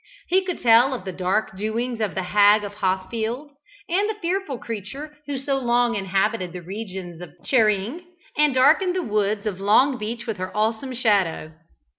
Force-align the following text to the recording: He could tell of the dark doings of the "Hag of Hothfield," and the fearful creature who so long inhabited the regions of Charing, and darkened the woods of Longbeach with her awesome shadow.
He 0.29 0.43
could 0.43 0.63
tell 0.63 0.95
of 0.95 1.05
the 1.05 1.11
dark 1.11 1.55
doings 1.55 1.99
of 2.01 2.15
the 2.15 2.23
"Hag 2.23 2.63
of 2.63 2.73
Hothfield," 2.77 3.51
and 3.87 4.09
the 4.09 4.15
fearful 4.19 4.57
creature 4.57 5.15
who 5.27 5.37
so 5.37 5.59
long 5.59 5.93
inhabited 5.93 6.53
the 6.53 6.63
regions 6.63 7.21
of 7.21 7.33
Charing, 7.45 8.01
and 8.35 8.55
darkened 8.55 8.95
the 8.95 9.03
woods 9.03 9.45
of 9.45 9.57
Longbeach 9.59 10.25
with 10.25 10.37
her 10.37 10.51
awesome 10.57 10.95
shadow. 10.95 11.53